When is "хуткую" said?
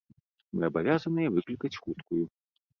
1.83-2.23